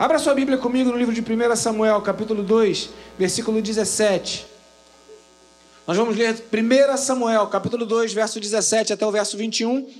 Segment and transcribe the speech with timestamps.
[0.00, 4.46] Abra sua Bíblia comigo no livro de 1 Samuel, capítulo 2, versículo 17.
[5.88, 9.92] Nós vamos ler 1 Samuel, capítulo 2, verso 17 até o verso 21.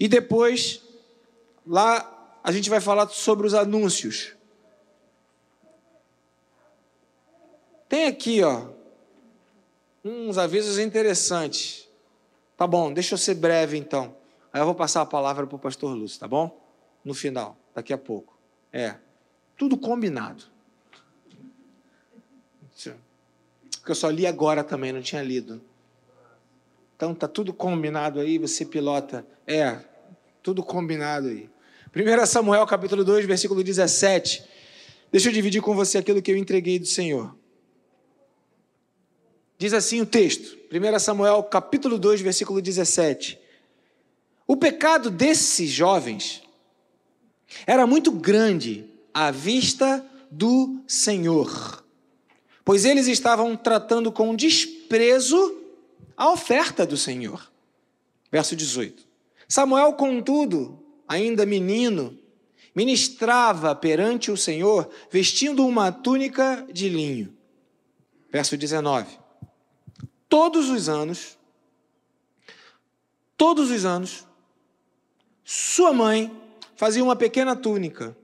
[0.00, 0.82] E depois,
[1.64, 4.34] lá, a gente vai falar sobre os anúncios.
[7.88, 8.66] Tem aqui, ó,
[10.04, 11.88] uns avisos interessantes.
[12.56, 14.16] Tá bom, deixa eu ser breve então.
[14.52, 16.60] Aí eu vou passar a palavra para o pastor Lúcio, tá bom?
[17.04, 18.36] No final, daqui a pouco.
[18.72, 18.96] É.
[19.58, 20.44] Tudo combinado.
[23.88, 25.62] Porque eu só li agora também, não tinha lido.
[26.94, 29.26] Então tá tudo combinado aí, você pilota.
[29.46, 29.78] É,
[30.42, 31.48] tudo combinado aí.
[31.96, 34.44] 1 Samuel capítulo 2, versículo 17.
[35.10, 37.34] Deixa eu dividir com você aquilo que eu entreguei do Senhor.
[39.56, 43.38] Diz assim o texto, 1 Samuel capítulo 2, versículo 17.
[44.46, 46.42] O pecado desses jovens
[47.66, 51.84] era muito grande à vista do Senhor,
[52.64, 55.62] pois eles estavam tratando com desprezo
[56.16, 57.50] a oferta do Senhor.
[58.30, 59.06] Verso 18.
[59.48, 62.18] Samuel, contudo, ainda menino,
[62.74, 67.34] ministrava perante o Senhor, vestindo uma túnica de linho.
[68.30, 69.18] Verso 19.
[70.28, 71.38] Todos os anos,
[73.36, 74.26] todos os anos,
[75.42, 76.30] sua mãe
[76.76, 78.14] fazia uma pequena túnica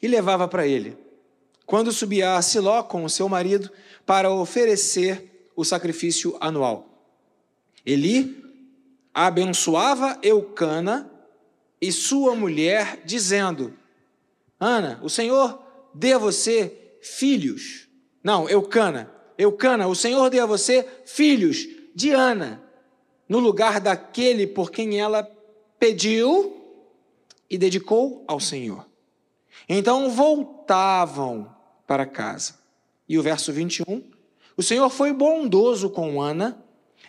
[0.00, 0.96] e levava para ele.
[1.64, 3.70] Quando subia a Siló com o seu marido
[4.04, 6.86] para oferecer o sacrifício anual.
[7.84, 8.44] Eli
[9.12, 11.10] abençoava Eucana
[11.80, 13.74] e sua mulher, dizendo:
[14.60, 15.62] Ana, o Senhor
[15.94, 17.88] dê a você filhos.
[18.22, 22.62] Não, Eucana, Eucana, o Senhor dê a você filhos de Ana,
[23.28, 25.22] no lugar daquele por quem ela
[25.78, 26.54] pediu
[27.48, 28.86] e dedicou ao Senhor.
[29.68, 31.54] Então voltavam
[31.86, 32.54] para casa.
[33.08, 34.02] E o verso 21,
[34.56, 36.62] o Senhor foi bondoso com Ana,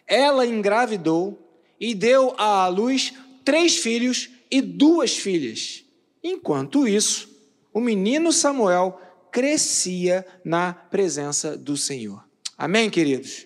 [0.06, 1.38] ela engravidou
[1.80, 3.14] e deu à luz
[3.44, 5.84] três filhos e duas filhas.
[6.24, 7.30] Enquanto isso,
[7.74, 9.00] o menino Samuel
[9.32, 12.24] crescia na presença do Senhor.
[12.58, 13.46] Amém, queridos?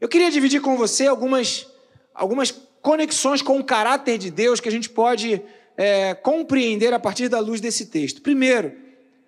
[0.00, 1.66] Eu queria dividir com você algumas,
[2.14, 5.42] algumas conexões com o caráter de Deus que a gente pode
[5.76, 8.22] é, compreender a partir da luz desse texto.
[8.22, 8.72] Primeiro,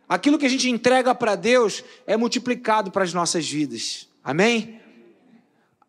[0.09, 4.09] aquilo que a gente entrega para Deus é multiplicado para as nossas vidas.
[4.23, 4.81] Amém?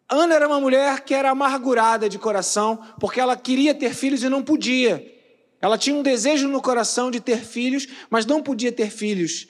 [0.10, 4.30] Ana era uma mulher que era amargurada de coração, porque ela queria ter filhos e
[4.30, 5.14] não podia.
[5.62, 9.48] Ela tinha um desejo no coração de ter filhos, mas não podia ter filhos.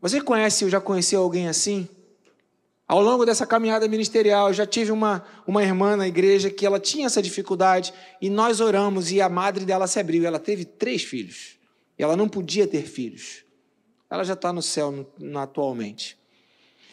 [0.00, 1.88] Você conhece ou já conheceu alguém assim?
[2.88, 6.80] Ao longo dessa caminhada ministerial, eu já tive uma, uma irmã na igreja que ela
[6.80, 10.24] tinha essa dificuldade e nós oramos e a madre dela se abriu.
[10.24, 11.58] Ela teve três filhos.
[11.98, 13.44] Ela não podia ter filhos.
[14.08, 16.16] Ela já está no céu no, no, atualmente.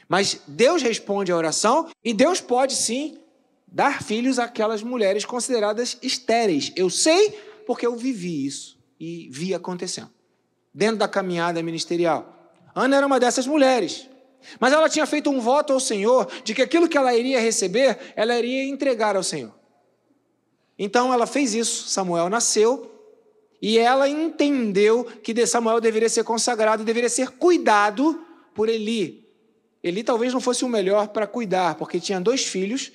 [0.09, 3.17] Mas Deus responde à oração e Deus pode sim
[3.65, 6.73] dar filhos àquelas mulheres consideradas estéreis.
[6.75, 7.29] Eu sei
[7.65, 10.11] porque eu vivi isso e vi acontecendo
[10.73, 12.51] dentro da caminhada ministerial.
[12.75, 14.09] Ana era uma dessas mulheres.
[14.59, 17.97] Mas ela tinha feito um voto ao Senhor de que aquilo que ela iria receber,
[18.15, 19.53] ela iria entregar ao Senhor.
[20.77, 21.87] Então ela fez isso.
[21.87, 22.91] Samuel nasceu
[23.61, 28.21] e ela entendeu que Samuel deveria ser consagrado, deveria ser cuidado
[28.53, 29.25] por Eli.
[29.83, 32.91] Eli talvez não fosse o melhor para cuidar, porque tinha dois filhos,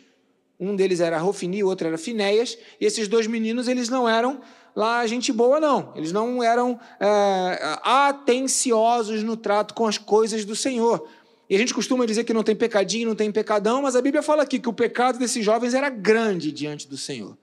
[0.59, 4.41] um deles era Rofini, o outro era Finéias, e esses dois meninos eles não eram
[4.75, 5.93] lá gente boa, não.
[5.95, 11.07] Eles não eram é, atenciosos no trato com as coisas do Senhor.
[11.51, 14.23] E a gente costuma dizer que não tem pecadinho, não tem pecadão, mas a Bíblia
[14.23, 17.37] fala aqui que o pecado desses jovens era grande diante do Senhor.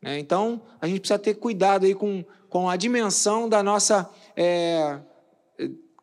[0.00, 0.20] Né?
[0.20, 5.00] Então, a gente precisa ter cuidado aí com, com a dimensão da nossa é,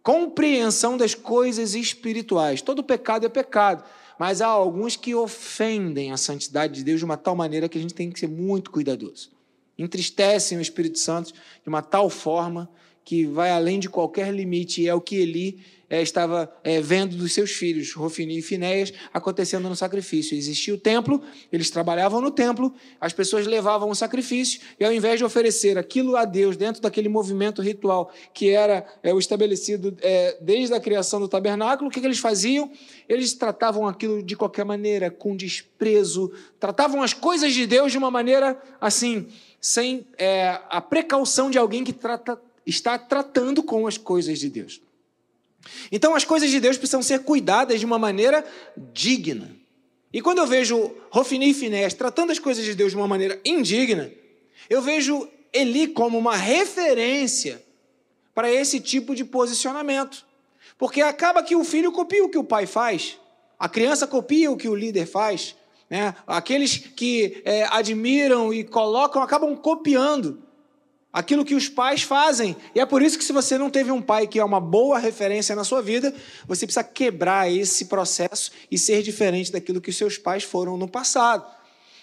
[0.04, 2.62] compreensão das coisas espirituais.
[2.62, 3.86] Todo pecado é pecado,
[4.20, 7.82] mas há alguns que ofendem a santidade de Deus de uma tal maneira que a
[7.82, 9.32] gente tem que ser muito cuidadoso.
[9.78, 12.70] Entristecem o Espírito Santo de uma tal forma
[13.08, 15.60] que vai além de qualquer limite, e é o que Eli
[15.90, 20.38] é, estava é, vendo dos seus filhos, Rofini e Finéias, acontecendo no sacrifício.
[20.38, 25.20] Existia o templo, eles trabalhavam no templo, as pessoas levavam o sacrifício, e ao invés
[25.20, 29.96] de oferecer aquilo a Deus dentro daquele movimento ritual que era é, o estabelecido
[30.42, 32.70] desde a criação do tabernáculo, o que, que eles faziam?
[33.08, 36.30] Eles tratavam aquilo de qualquer maneira, com desprezo,
[36.60, 39.28] tratavam as coisas de Deus de uma maneira assim,
[39.62, 40.06] sem
[40.70, 44.82] a precaução de alguém que trata, está tratando com as coisas de Deus.
[45.92, 48.46] Então as coisas de Deus precisam ser cuidadas de uma maneira
[48.94, 49.56] digna.
[50.14, 53.40] E quando eu vejo Rofini e Finés tratando as coisas de Deus de uma maneira
[53.44, 54.12] indigna,
[54.70, 57.64] eu vejo Eli como uma referência
[58.36, 60.26] para esse tipo de posicionamento.
[60.78, 63.18] Porque acaba que o filho copia o que o pai faz,
[63.58, 65.56] a criança copia o que o líder faz,
[65.90, 66.14] né?
[66.28, 70.44] aqueles que é, admiram e colocam acabam copiando
[71.12, 72.56] aquilo que os pais fazem.
[72.76, 75.00] E é por isso que, se você não teve um pai que é uma boa
[75.00, 76.14] referência na sua vida,
[76.48, 80.88] você precisa quebrar esse processo e ser diferente daquilo que os seus pais foram no
[80.88, 81.46] passado.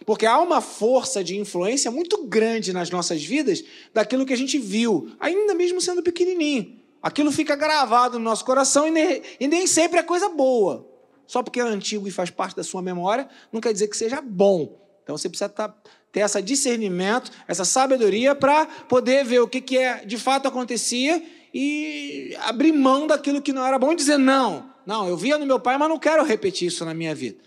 [0.04, 4.58] Porque há uma força de influência muito grande nas nossas vidas daquilo que a gente
[4.58, 6.78] viu, ainda mesmo sendo pequenininho.
[7.00, 10.88] Aquilo fica gravado no nosso coração e nem, e nem sempre é coisa boa.
[11.26, 14.20] Só porque é antigo e faz parte da sua memória, não quer dizer que seja
[14.20, 14.78] bom.
[15.02, 15.82] Então você precisa estar tá
[16.14, 21.20] ter esse discernimento, essa sabedoria para poder ver o que, que é de fato acontecia
[21.52, 25.44] e abrir mão daquilo que não era bom e dizer não, não, eu via no
[25.44, 27.38] meu pai, mas não quero repetir isso na minha vida.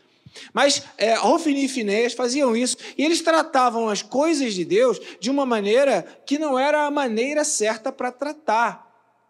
[0.53, 1.15] Mas é,
[1.47, 6.37] e Fineias faziam isso e eles tratavam as coisas de Deus de uma maneira que
[6.37, 8.85] não era a maneira certa para tratar.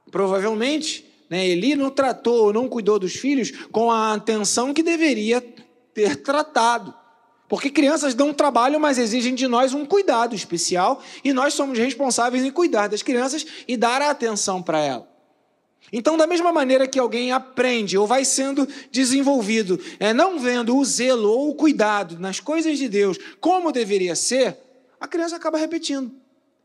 [0.09, 5.41] Provavelmente, né, Eli não tratou, não cuidou dos filhos com a atenção que deveria
[5.93, 6.93] ter tratado.
[7.47, 12.43] Porque crianças dão trabalho, mas exigem de nós um cuidado especial e nós somos responsáveis
[12.43, 15.17] em cuidar das crianças e dar a atenção para elas.
[15.91, 20.83] Então, da mesma maneira que alguém aprende ou vai sendo desenvolvido, é, não vendo o
[20.83, 24.57] zelo ou o cuidado nas coisas de Deus como deveria ser,
[24.99, 26.11] a criança acaba repetindo,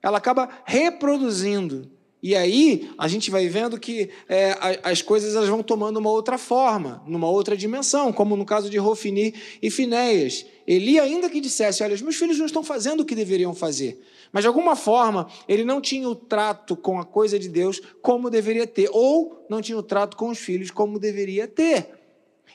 [0.02, 1.88] ela acaba reproduzindo
[2.22, 6.38] e aí a gente vai vendo que é, as coisas elas vão tomando uma outra
[6.38, 10.46] forma, numa outra dimensão, como no caso de Rofini e Finéias.
[10.64, 14.00] Eli, ainda que dissesse: Olha, os meus filhos não estão fazendo o que deveriam fazer.
[14.30, 18.30] Mas de alguma forma ele não tinha o trato com a coisa de Deus como
[18.30, 21.88] deveria ter, ou não tinha o trato com os filhos como deveria ter.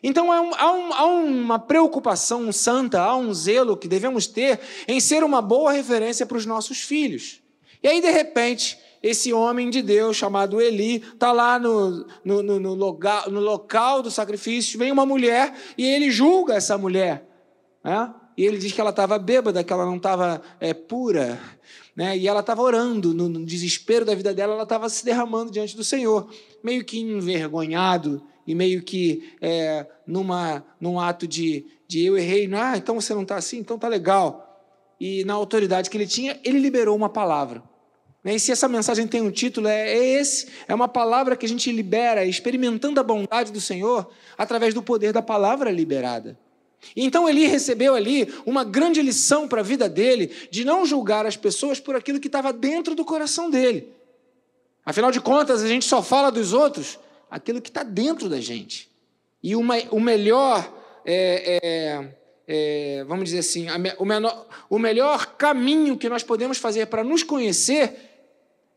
[0.01, 5.01] Então há, um, há, um, uma preocupação santa, há um zelo que devemos ter em
[5.01, 7.41] ser uma boa referência para os nossos filhos.
[7.81, 12.59] E aí, de repente, esse homem de Deus chamado Eli está lá no, no, no,
[12.59, 17.27] no, local, no local do sacrifício, vem uma mulher e ele julga essa mulher.
[17.83, 18.13] Né?
[18.37, 21.39] E ele diz que ela estava bêbada, que ela não estava é, pura.
[21.95, 22.17] Né?
[22.17, 25.75] E ela estava orando, no, no desespero da vida dela, ela estava se derramando diante
[25.75, 26.29] do Senhor,
[26.63, 32.77] meio que envergonhado e meio que é, numa, num ato de, de eu errei, ah,
[32.77, 34.43] então você não está assim, então está legal.
[34.99, 37.61] E na autoridade que ele tinha, ele liberou uma palavra.
[38.27, 38.35] Né?
[38.35, 41.49] E se essa mensagem tem um título, é, é esse: é uma palavra que a
[41.49, 46.37] gente libera, experimentando a bondade do Senhor através do poder da palavra liberada.
[46.93, 51.37] Então ele recebeu ali uma grande lição para a vida dele de não julgar as
[51.37, 53.87] pessoas por aquilo que estava dentro do coração dele.
[54.85, 56.99] Afinal de contas, a gente só fala dos outros
[57.31, 58.91] aquilo que está dentro da gente.
[59.41, 60.69] E uma, o melhor,
[61.05, 62.07] é, é,
[62.45, 67.23] é, vamos dizer assim, o, menor, o melhor caminho que nós podemos fazer para nos
[67.23, 68.06] conhecer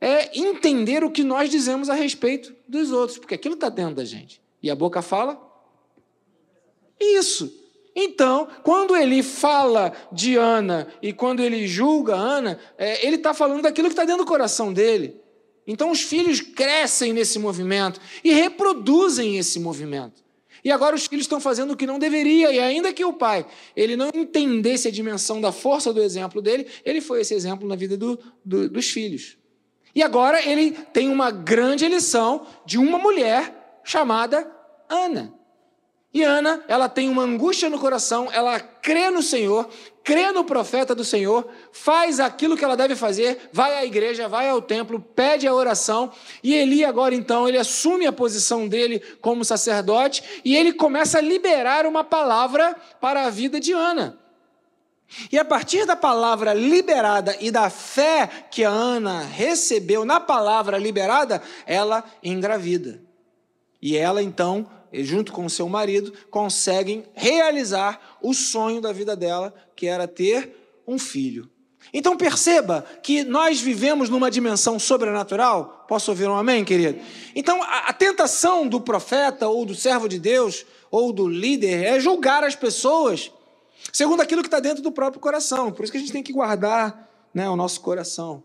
[0.01, 4.05] é entender o que nós dizemos a respeito dos outros, porque aquilo está dentro da
[4.05, 4.41] gente.
[4.63, 5.41] E a boca fala?
[6.99, 7.53] Isso.
[7.95, 13.63] Então, quando ele fala de Ana e quando ele julga Ana, é, ele está falando
[13.63, 15.17] daquilo que está dentro do coração dele.
[15.67, 20.23] Então, os filhos crescem nesse movimento e reproduzem esse movimento.
[20.65, 23.47] E agora os filhos estão fazendo o que não deveria, e ainda que o pai
[23.75, 27.75] ele não entendesse a dimensão da força do exemplo dele, ele foi esse exemplo na
[27.75, 29.39] vida do, do, dos filhos.
[29.95, 34.51] E agora ele tem uma grande lição de uma mulher chamada
[34.89, 35.41] Ana.
[36.13, 39.69] E Ana, ela tem uma angústia no coração, ela crê no Senhor,
[40.03, 44.49] crê no profeta do Senhor, faz aquilo que ela deve fazer, vai à igreja, vai
[44.49, 46.11] ao templo, pede a oração,
[46.43, 51.23] e Eli agora então, ele assume a posição dele como sacerdote e ele começa a
[51.23, 54.20] liberar uma palavra para a vida de Ana.
[55.31, 60.79] E a partir da palavra liberada e da fé que a Ana recebeu na palavra
[60.79, 63.03] liberada, ela engravida.
[63.83, 69.87] E ela então, junto com seu marido, conseguem realizar o sonho da vida dela, que
[69.87, 71.51] era ter um filho.
[71.93, 75.87] Então perceba que nós vivemos numa dimensão sobrenatural.
[75.89, 77.01] Posso ouvir um amém, querido?
[77.35, 81.99] Então a, a tentação do profeta ou do servo de Deus ou do líder é
[81.99, 83.33] julgar as pessoas
[83.93, 85.73] Segundo aquilo que está dentro do próprio coração.
[85.73, 88.43] Por isso que a gente tem que guardar né, o nosso coração.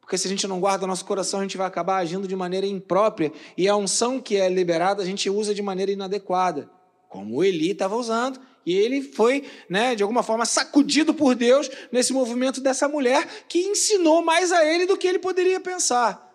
[0.00, 2.34] Porque se a gente não guarda o nosso coração, a gente vai acabar agindo de
[2.34, 3.32] maneira imprópria.
[3.56, 6.68] E a unção que é liberada, a gente usa de maneira inadequada.
[7.08, 8.40] Como o Eli estava usando.
[8.66, 13.60] E ele foi, né, de alguma forma, sacudido por Deus nesse movimento dessa mulher que
[13.60, 16.28] ensinou mais a ele do que ele poderia pensar.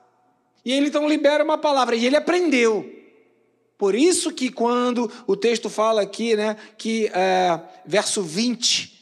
[0.63, 1.95] E ele então libera uma palavra.
[1.95, 2.89] E ele aprendeu.
[3.77, 8.93] Por isso que quando o texto fala aqui, né, que é, verso 20,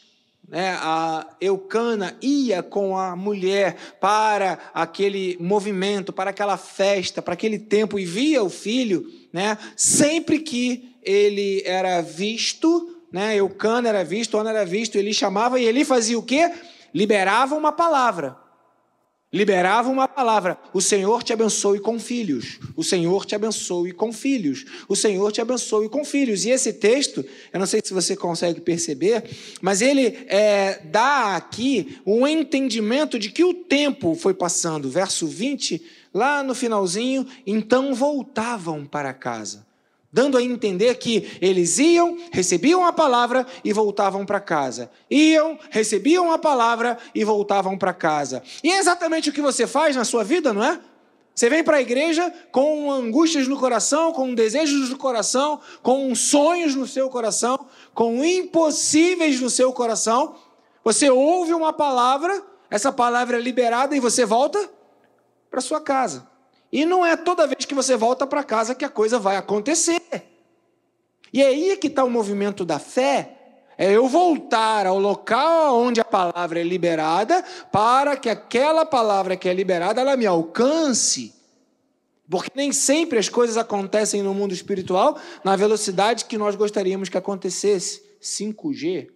[0.50, 7.60] né, a Eucana ia com a mulher para aquele movimento, para aquela festa, para aquele
[7.60, 14.38] tempo e via o filho, né, sempre que ele era visto, né, Eucana era visto,
[14.38, 16.52] Ana era visto, ele chamava e ele fazia o quê?
[16.94, 18.43] Liberava uma palavra
[19.34, 22.60] liberava uma palavra: O Senhor te abençoe com filhos.
[22.76, 24.64] O Senhor te abençoe com filhos.
[24.88, 26.46] O Senhor te abençoe com filhos.
[26.46, 29.24] E esse texto, eu não sei se você consegue perceber,
[29.60, 34.88] mas ele é, dá aqui um entendimento de que o tempo foi passando.
[34.90, 35.82] Verso 20,
[36.14, 39.73] lá no finalzinho, então voltavam para casa
[40.14, 44.92] dando a entender que eles iam, recebiam a palavra e voltavam para casa.
[45.10, 48.44] Iam, recebiam a palavra e voltavam para casa.
[48.64, 50.80] E é exatamente o que você faz na sua vida, não é?
[51.34, 56.76] Você vem para a igreja com angústias no coração, com desejos no coração, com sonhos
[56.76, 60.36] no seu coração, com impossíveis no seu coração.
[60.84, 62.40] Você ouve uma palavra,
[62.70, 64.70] essa palavra é liberada e você volta
[65.50, 66.33] para sua casa.
[66.74, 70.02] E não é toda vez que você volta para casa que a coisa vai acontecer.
[71.32, 73.38] E é aí que está o movimento da fé.
[73.78, 79.48] É eu voltar ao local onde a palavra é liberada, para que aquela palavra que
[79.48, 81.36] é liberada ela me alcance.
[82.28, 87.18] Porque nem sempre as coisas acontecem no mundo espiritual na velocidade que nós gostaríamos que
[87.20, 88.02] acontecesse.
[88.20, 89.10] 5G,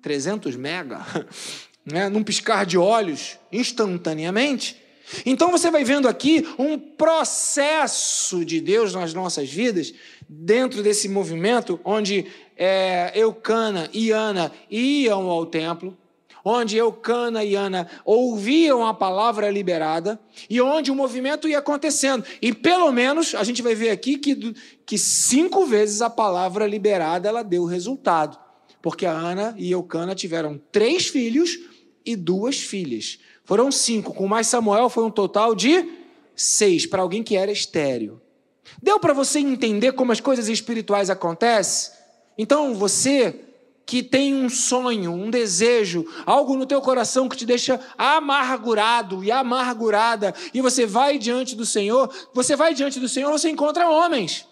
[0.00, 1.04] 300 mega,
[1.84, 2.08] né?
[2.08, 4.80] num piscar de olhos, instantaneamente.
[5.24, 9.92] Então você vai vendo aqui um processo de Deus nas nossas vidas,
[10.28, 12.26] dentro desse movimento, onde
[12.56, 15.96] é, Eucana e Ana iam ao templo,
[16.44, 22.24] onde Eucana e Ana ouviam a palavra liberada e onde o movimento ia acontecendo.
[22.40, 24.54] E pelo menos a gente vai ver aqui que,
[24.86, 28.38] que cinco vezes a palavra liberada ela deu resultado.
[28.82, 31.58] Porque a Ana e Eucana tiveram três filhos
[32.04, 33.18] e duas filhas.
[33.50, 35.84] Foram cinco, com mais Samuel foi um total de
[36.36, 38.22] seis, para alguém que era estéreo.
[38.80, 41.92] Deu para você entender como as coisas espirituais acontecem?
[42.38, 43.40] Então, você
[43.84, 49.32] que tem um sonho, um desejo, algo no teu coração que te deixa amargurado e
[49.32, 54.46] amargurada, e você vai diante do Senhor, você vai diante do Senhor, você encontra homens.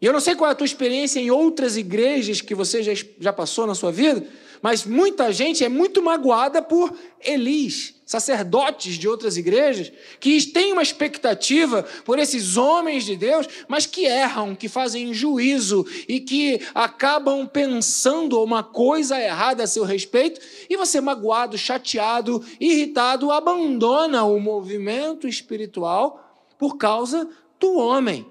[0.00, 2.92] E eu não sei qual é a tua experiência em outras igrejas que você já,
[3.20, 4.26] já passou na sua vida,
[4.66, 6.92] mas muita gente é muito magoada por
[7.24, 13.86] Elis, sacerdotes de outras igrejas, que têm uma expectativa por esses homens de Deus, mas
[13.86, 20.40] que erram, que fazem juízo e que acabam pensando uma coisa errada a seu respeito,
[20.68, 27.30] e você, magoado, chateado, irritado, abandona o movimento espiritual por causa
[27.60, 28.26] do homem.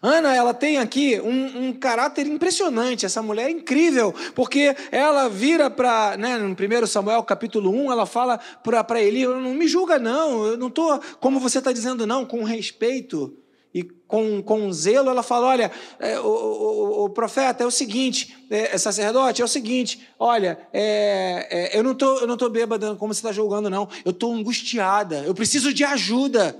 [0.00, 5.68] Ana, ela tem aqui um, um, caráter impressionante, essa mulher é incrível, porque ela vira
[5.70, 10.46] para, né, no 1 Samuel capítulo 1, ela fala para Eli, não me julga não,
[10.46, 13.36] eu não estou, como você está dizendo não, com respeito
[13.74, 18.36] e com, com zelo, ela fala, olha, é, o, o, o, profeta é o seguinte,
[18.50, 22.50] é, é, sacerdote, é o seguinte, olha, é, é eu não tô, eu não estou
[22.50, 26.54] bêbada como você está julgando não, eu estou angustiada, eu preciso de ajuda.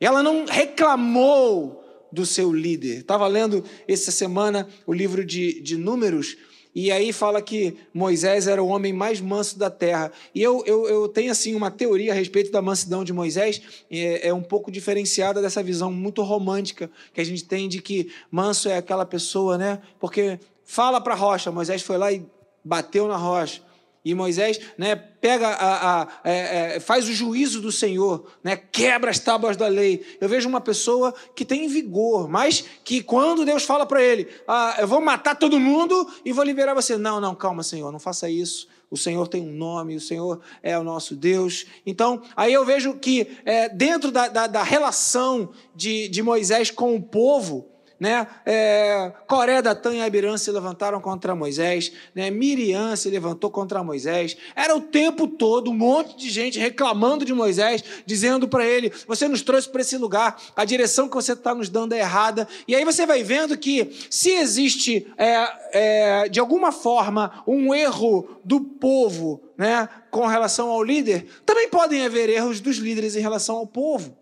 [0.00, 2.98] Ela não reclamou do seu líder.
[2.98, 6.36] Estava lendo essa semana o livro de, de Números,
[6.74, 10.12] e aí fala que Moisés era o homem mais manso da terra.
[10.34, 13.60] E eu, eu, eu tenho assim uma teoria a respeito da mansidão de Moisés,
[13.90, 18.12] é, é, um pouco diferenciada dessa visão muito romântica que a gente tem de que
[18.30, 19.80] manso é aquela pessoa, né?
[19.98, 22.24] Porque fala para a rocha, Moisés foi lá e
[22.64, 23.62] bateu na rocha.
[24.08, 29.10] E Moisés né, pega a, a é, é, faz o juízo do Senhor, né, quebra
[29.10, 30.02] as tábuas da lei.
[30.18, 34.76] Eu vejo uma pessoa que tem vigor, mas que quando Deus fala para ele, ah,
[34.78, 36.96] eu vou matar todo mundo e vou liberar você.
[36.96, 38.66] Não, não, calma, Senhor, não faça isso.
[38.90, 41.66] O Senhor tem um nome, o Senhor é o nosso Deus.
[41.84, 46.96] Então, aí eu vejo que é, dentro da, da, da relação de, de Moisés com
[46.96, 48.26] o povo, né?
[48.46, 52.30] É, Coré, Datã e Abirã se levantaram contra Moisés, né?
[52.30, 54.36] Miriam se levantou contra Moisés.
[54.54, 59.26] Era o tempo todo um monte de gente reclamando de Moisés, dizendo para ele: Você
[59.26, 62.46] nos trouxe para esse lugar, a direção que você está nos dando é errada.
[62.66, 68.28] E aí você vai vendo que se existe, é, é, de alguma forma, um erro
[68.44, 73.56] do povo né, com relação ao líder, também podem haver erros dos líderes em relação
[73.56, 74.16] ao povo.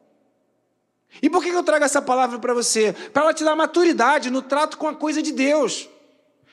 [1.22, 2.94] E por que eu trago essa palavra para você?
[3.12, 5.88] Para ela te dar maturidade no trato com a coisa de Deus.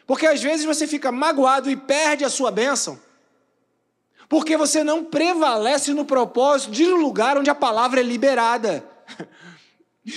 [0.06, 3.00] Porque às vezes você fica magoado e perde a sua bênção.
[4.28, 8.84] Porque você não prevalece no propósito de um lugar onde a palavra é liberada.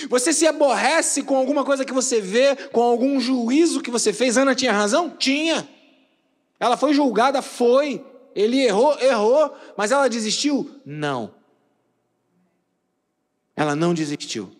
[0.08, 4.36] Você se aborrece com alguma coisa que você vê, com algum juízo que você fez.
[4.36, 5.10] Ana tinha razão?
[5.10, 5.68] Tinha.
[6.58, 7.40] Ela foi julgada?
[7.40, 8.04] Foi.
[8.34, 8.98] Ele errou?
[8.98, 9.54] Errou.
[9.76, 10.68] Mas ela desistiu?
[10.84, 11.32] Não.
[13.56, 14.52] Ela não desistiu.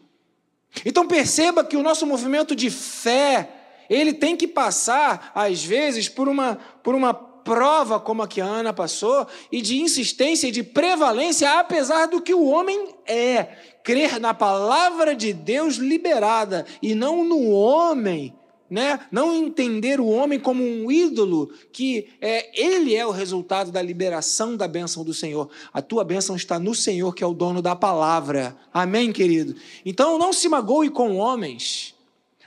[0.85, 3.49] Então perceba que o nosso movimento de fé,
[3.88, 8.45] ele tem que passar, às vezes, por uma, por uma prova como a que a
[8.45, 13.45] Ana passou, e de insistência e de prevalência, apesar do que o homem é.
[13.85, 18.35] Crer na palavra de Deus liberada e não no homem
[18.69, 19.01] né?
[19.11, 24.57] Não entender o homem como um ídolo, que é, ele é o resultado da liberação
[24.57, 25.49] da bênção do Senhor.
[25.73, 28.57] A tua bênção está no Senhor, que é o dono da palavra.
[28.73, 29.55] Amém, querido?
[29.85, 31.95] Então não se magoe com homens,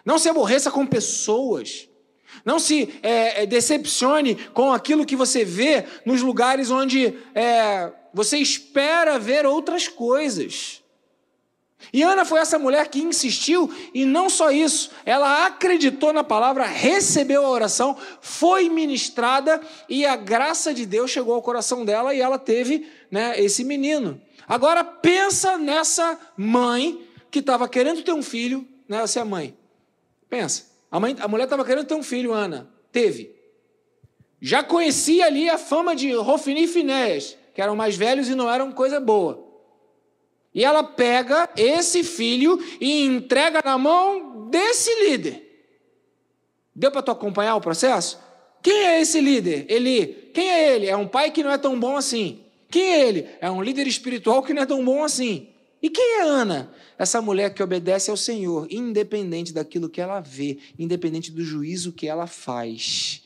[0.05, 1.87] não se aborreça com pessoas.
[2.45, 8.37] Não se é, é decepcione com aquilo que você vê nos lugares onde é, você
[8.37, 10.81] espera ver outras coisas.
[11.91, 16.65] E Ana foi essa mulher que insistiu, e não só isso, ela acreditou na palavra,
[16.65, 22.19] recebeu a oração, foi ministrada, e a graça de Deus chegou ao coração dela e
[22.19, 24.21] ela teve né, esse menino.
[24.47, 29.57] Agora pensa nessa mãe que estava querendo ter um filho, né, você é mãe.
[30.29, 33.35] Pensa, a, mãe, a mulher estava querendo ter um filho, Ana, teve.
[34.41, 38.49] Já conhecia ali a fama de Rofini e Finés, que eram mais velhos e não
[38.49, 39.48] eram coisa boa.
[40.53, 45.45] E ela pega esse filho e entrega na mão desse líder.
[46.75, 48.19] Deu para tu acompanhar o processo?
[48.61, 49.65] Quem é esse líder?
[49.69, 50.07] Ele.
[50.33, 50.87] Quem é ele?
[50.87, 52.43] É um pai que não é tão bom assim.
[52.69, 53.29] Quem é ele?
[53.41, 55.49] É um líder espiritual que não é tão bom assim.
[55.81, 56.73] E quem é Ana?
[56.97, 62.07] Essa mulher que obedece ao Senhor, independente daquilo que ela vê, independente do juízo que
[62.07, 63.23] ela faz.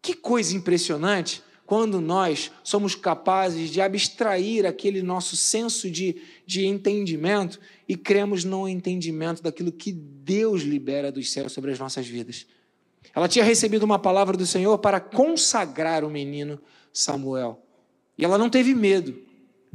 [0.00, 7.58] Que coisa impressionante quando nós somos capazes de abstrair aquele nosso senso de, de entendimento
[7.88, 12.46] e cremos no entendimento daquilo que Deus libera dos céus sobre as nossas vidas.
[13.12, 16.60] Ela tinha recebido uma palavra do Senhor para consagrar o menino
[16.92, 17.60] Samuel.
[18.16, 19.18] E ela não teve medo.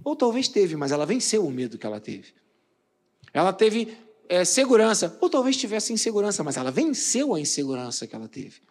[0.04, 2.30] Ou talvez teve, mas ela venceu o medo que ela teve.
[3.34, 3.98] Ela teve
[4.30, 8.62] é, segurança, ou talvez tivesse insegurança, mas ela venceu a insegurança que ela teve.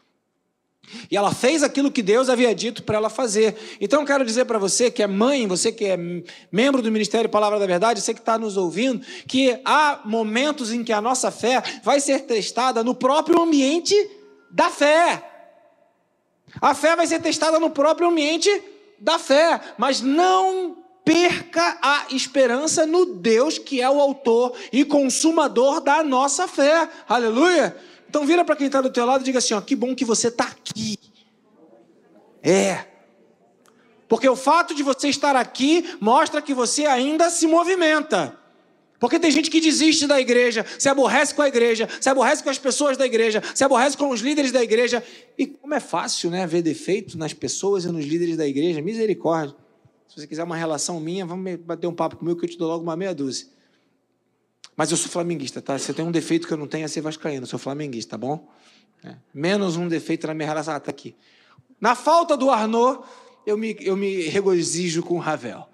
[1.10, 3.56] E ela fez aquilo que Deus havia dito para ela fazer.
[3.80, 5.96] Então, quero dizer para você que é mãe, você que é
[6.50, 10.82] membro do Ministério Palavra da Verdade, você que está nos ouvindo, que há momentos em
[10.82, 13.94] que a nossa fé vai ser testada no próprio ambiente
[14.50, 15.24] da fé.
[16.60, 18.50] A fé vai ser testada no próprio ambiente
[18.98, 25.80] da fé, mas não perca a esperança no Deus que é o autor e consumador
[25.80, 26.88] da nossa fé.
[27.08, 27.76] Aleluia!
[28.11, 30.05] Então vira para quem está do teu lado e diga assim: ó, que bom que
[30.05, 30.99] você está aqui.
[32.42, 32.85] É.
[34.09, 38.37] Porque o fato de você estar aqui mostra que você ainda se movimenta.
[38.99, 42.51] Porque tem gente que desiste da igreja, se aborrece com a igreja, se aborrece com
[42.51, 45.05] as pessoas da igreja, se aborrece com os líderes da igreja.
[45.38, 49.55] E como é fácil, né, ver defeito nas pessoas e nos líderes da igreja, misericórdia.
[50.09, 52.66] Se você quiser uma relação minha, vamos bater um papo comigo que eu te dou
[52.66, 53.46] logo uma meia dúzia.
[54.80, 55.76] Mas eu sou flamenguista, tá?
[55.76, 58.16] Eu tenho um defeito que eu não tenho é ser vascaíno, eu sou flamenguista, tá
[58.16, 58.48] bom?
[59.04, 59.14] É.
[59.34, 60.72] Menos um defeito na minha relação.
[60.72, 61.14] Ah, tá aqui.
[61.78, 63.00] Na falta do Arnaud,
[63.46, 65.68] eu me, eu me regozijo com o Ravel.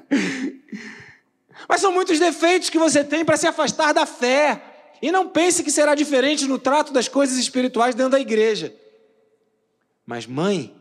[1.68, 4.62] Mas são muitos defeitos que você tem para se afastar da fé.
[5.02, 8.74] E não pense que será diferente no trato das coisas espirituais dentro da igreja.
[10.06, 10.74] Mas, mãe,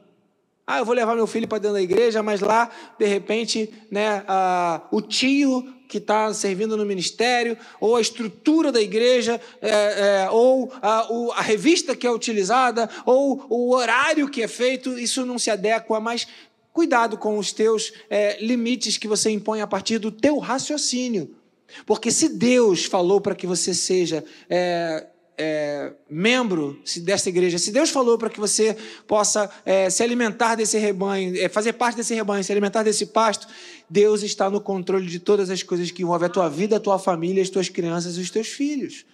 [0.71, 4.23] ah, eu vou levar meu filho para dentro da igreja, mas lá, de repente, né,
[4.27, 10.29] ah, o tio que está servindo no ministério, ou a estrutura da igreja, é, é,
[10.29, 15.25] ou a, o, a, revista que é utilizada, ou o horário que é feito, isso
[15.25, 16.27] não se adequa, mas
[16.71, 21.35] cuidado com os teus é, limites que você impõe a partir do teu raciocínio.
[21.83, 25.07] Porque se Deus falou para que você seja é,
[25.41, 28.75] é, membro dessa igreja, se Deus falou para que você
[29.07, 33.47] possa é, se alimentar desse rebanho, é, fazer parte desse rebanho, se alimentar desse pasto,
[33.89, 36.99] Deus está no controle de todas as coisas que envolvem a tua vida, a tua
[36.99, 39.05] família, as tuas crianças e os teus filhos.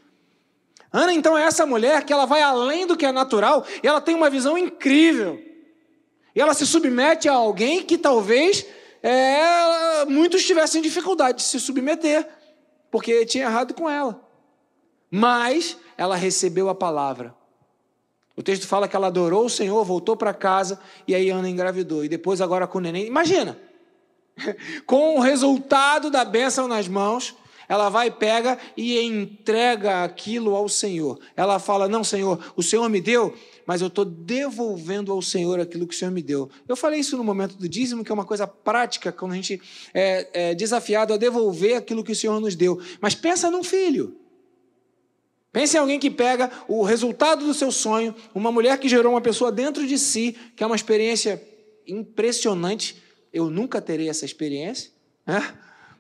[0.92, 4.02] Ana, então, é essa mulher que ela vai além do que é natural e ela
[4.02, 5.40] tem uma visão incrível.
[6.34, 8.66] E ela se submete a alguém que talvez
[9.04, 12.28] é, muitos tivessem dificuldade de se submeter,
[12.90, 14.26] porque tinha errado com ela.
[15.12, 17.34] Mas ela recebeu a palavra.
[18.36, 22.04] O texto fala que ela adorou o Senhor, voltou para casa e aí Ana engravidou.
[22.04, 23.06] E depois, agora com o neném.
[23.06, 23.58] Imagina!
[24.86, 27.36] com o resultado da bênção nas mãos,
[27.68, 31.20] ela vai, pega e entrega aquilo ao Senhor.
[31.36, 33.34] Ela fala: Não, Senhor, o Senhor me deu,
[33.66, 36.50] mas eu estou devolvendo ao Senhor aquilo que o Senhor me deu.
[36.68, 39.62] Eu falei isso no momento do dízimo, que é uma coisa prática, quando a gente
[39.94, 42.80] é, é desafiado a devolver aquilo que o Senhor nos deu.
[43.02, 44.16] Mas pensa num filho.
[45.56, 49.22] Pense em alguém que pega o resultado do seu sonho, uma mulher que gerou uma
[49.22, 51.42] pessoa dentro de si, que é uma experiência
[51.88, 53.02] impressionante.
[53.32, 54.92] Eu nunca terei essa experiência.
[55.26, 55.42] Né?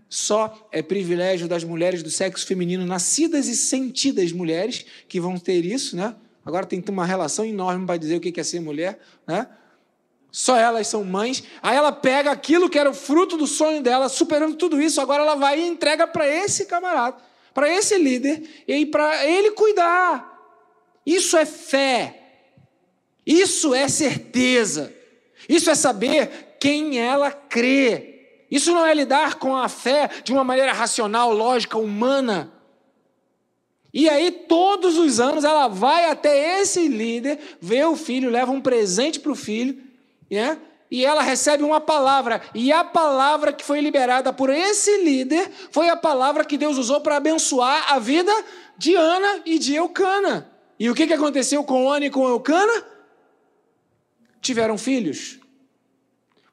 [0.09, 5.63] Só é privilégio das mulheres do sexo feminino, nascidas e sentidas mulheres, que vão ter
[5.63, 5.95] isso.
[5.95, 6.13] Né?
[6.45, 8.99] Agora tem uma relação enorme para dizer o que é ser mulher.
[9.25, 9.47] Né?
[10.33, 11.45] Só elas são mães.
[11.61, 15.23] Aí ela pega aquilo que era o fruto do sonho dela, superando tudo isso, agora
[15.23, 17.15] ela vai e entrega para esse camarada
[17.55, 20.29] para esse líder e para ele cuidar.
[21.05, 22.21] Isso é fé.
[23.25, 24.93] Isso é certeza.
[25.47, 28.43] Isso é saber quem ela crê.
[28.51, 32.51] Isso não é lidar com a fé de uma maneira racional, lógica, humana.
[33.93, 38.59] E aí, todos os anos, ela vai até esse líder, vê o filho, leva um
[38.59, 39.81] presente para o filho,
[40.29, 40.59] né?
[40.95, 45.89] E ela recebe uma palavra, e a palavra que foi liberada por esse líder foi
[45.89, 48.31] a palavra que Deus usou para abençoar a vida
[48.77, 50.49] de Ana e de Eucana.
[50.79, 52.81] E o que aconteceu com Ana e com Eucana?
[54.39, 55.37] Tiveram filhos.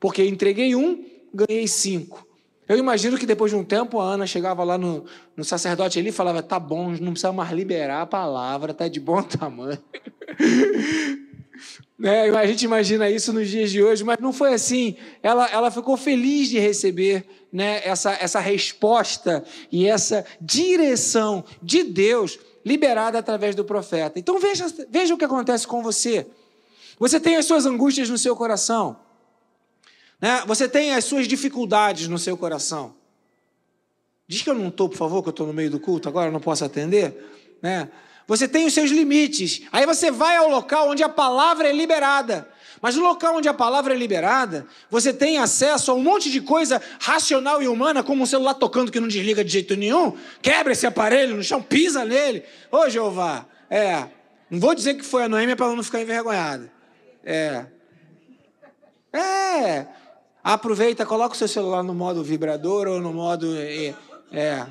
[0.01, 2.27] Porque entreguei um, ganhei cinco.
[2.69, 5.05] Eu imagino que depois de um tempo a Ana chegava lá no,
[5.37, 8.99] no sacerdote ali e falava: tá bom, não precisa mais liberar a palavra, tá de
[8.99, 9.79] bom tamanho.
[11.98, 12.31] Né?
[12.31, 14.96] A gente imagina isso nos dias de hoje, mas não foi assim.
[15.22, 22.38] Ela, ela ficou feliz de receber né, essa, essa resposta e essa direção de Deus
[22.64, 24.18] liberada através do profeta.
[24.18, 26.27] Então veja, veja o que acontece com você.
[26.98, 28.96] Você tem as suas angústias no seu coração.
[30.20, 30.42] Né?
[30.46, 32.94] Você tem as suas dificuldades no seu coração.
[34.27, 36.31] Diz que eu não estou, por favor, que eu estou no meio do culto agora,
[36.31, 37.14] não posso atender.
[37.61, 37.90] Né?
[38.27, 39.63] Você tem os seus limites.
[39.73, 42.49] Aí você vai ao local onde a palavra é liberada.
[42.81, 46.41] Mas no local onde a palavra é liberada, você tem acesso a um monte de
[46.41, 50.17] coisa racional e humana, como um celular tocando que não desliga de jeito nenhum.
[50.43, 52.43] Quebra esse aparelho no chão, pisa nele.
[52.73, 54.09] Ô Jeová, é.
[54.51, 56.73] Não vou dizer que foi a Noêmia para ela não ficar envergonhada.
[57.25, 57.67] É.
[59.13, 59.87] É.
[60.43, 63.57] Aproveita, coloca o seu celular no modo vibrador ou no modo.
[63.57, 63.95] É.
[64.33, 64.67] é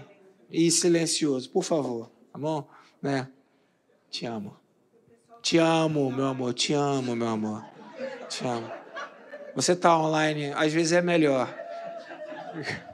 [0.52, 2.12] e silencioso, por favor.
[2.32, 2.68] Tá bom?
[3.02, 3.28] Né?
[4.12, 4.58] Te amo.
[5.42, 6.54] Te amo, meu amor.
[6.54, 7.64] Te amo, meu amor.
[8.28, 8.70] Te amo.
[9.56, 11.48] Você tá online, às vezes é melhor.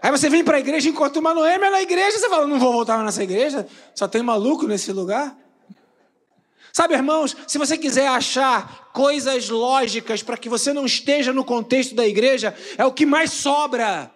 [0.00, 2.72] Aí você vem para a igreja, encontra uma Noêmia na igreja, você fala, não vou
[2.72, 5.36] voltar nessa igreja, só tem maluco nesse lugar.
[6.72, 11.94] Sabe, irmãos, se você quiser achar coisas lógicas para que você não esteja no contexto
[11.94, 14.10] da igreja, é o que mais sobra.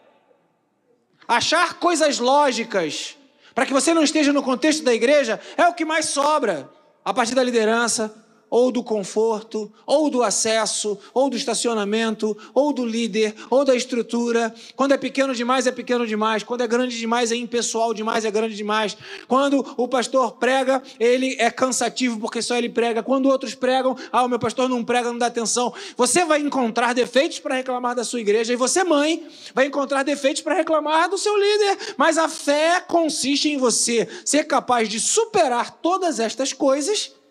[1.26, 3.18] Achar coisas lógicas
[3.54, 6.68] para que você não esteja no contexto da igreja, é o que mais sobra
[7.04, 8.14] a partir da liderança,
[8.52, 14.54] ou do conforto, ou do acesso, ou do estacionamento, ou do líder, ou da estrutura.
[14.76, 16.42] Quando é pequeno demais, é pequeno demais.
[16.42, 18.94] Quando é grande demais, é impessoal demais, é grande demais.
[19.26, 23.02] Quando o pastor prega, ele é cansativo porque só ele prega.
[23.02, 25.72] Quando outros pregam, ah, o meu pastor não prega, não dá atenção.
[25.96, 30.42] Você vai encontrar defeitos para reclamar da sua igreja, e você, mãe, vai encontrar defeitos
[30.42, 31.94] para reclamar do seu líder.
[31.96, 37.21] Mas a fé consiste em você ser capaz de superar todas estas coisas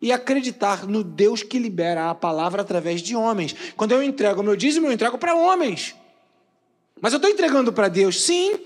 [0.00, 3.54] e acreditar no Deus que libera a palavra através de homens.
[3.76, 5.94] Quando eu entrego o meu dízimo, eu entrego para homens.
[7.00, 8.58] Mas eu estou entregando para Deus, sim.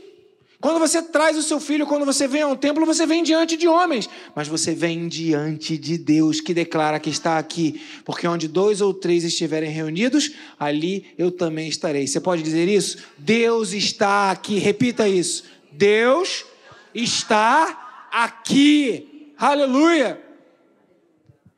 [0.60, 3.68] Quando você traz o seu filho, quando você vem ao templo, você vem diante de
[3.68, 4.08] homens.
[4.34, 7.82] Mas você vem diante de Deus que declara que está aqui.
[8.02, 12.06] Porque onde dois ou três estiverem reunidos, ali eu também estarei.
[12.06, 12.96] Você pode dizer isso?
[13.18, 14.58] Deus está aqui.
[14.58, 15.44] Repita isso.
[15.70, 16.46] Deus
[16.94, 19.32] está aqui.
[19.36, 20.23] Aleluia.